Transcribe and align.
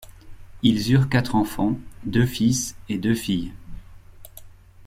Ils 0.63 0.91
eurent 0.91 1.09
quatre 1.09 1.35
enfants, 1.35 1.77
deux 2.05 2.25
fils 2.25 2.75
et 2.89 2.97
deux 2.97 3.13
filles. 3.13 3.53